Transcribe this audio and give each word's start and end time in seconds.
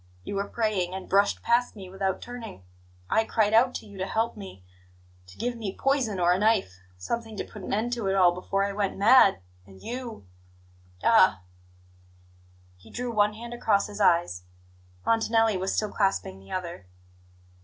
You 0.23 0.33
were 0.37 0.47
praying, 0.47 0.95
and 0.95 1.07
brushed 1.07 1.43
past 1.43 1.75
me 1.75 1.87
without 1.87 2.23
turning. 2.23 2.63
I 3.07 3.23
cried 3.23 3.53
out 3.53 3.75
to 3.75 3.85
you 3.85 3.99
to 3.99 4.07
help 4.07 4.35
me 4.35 4.65
to 5.27 5.37
give 5.37 5.55
me 5.55 5.77
poison 5.79 6.19
or 6.19 6.33
a 6.33 6.39
knife 6.39 6.79
something 6.97 7.37
to 7.37 7.43
put 7.43 7.61
an 7.61 7.71
end 7.71 7.93
to 7.93 8.07
it 8.07 8.15
all 8.15 8.33
before 8.33 8.65
I 8.65 8.73
went 8.73 8.97
mad. 8.97 9.41
And 9.67 9.79
you 9.79 10.25
ah!" 11.03 11.43
He 12.79 12.89
drew 12.89 13.11
one 13.11 13.33
hand 13.35 13.53
across 13.53 13.85
his 13.85 14.01
eyes. 14.01 14.41
Montanelli 15.05 15.55
was 15.57 15.75
still 15.75 15.91
clasping 15.91 16.39
the 16.39 16.51
other. 16.51 16.87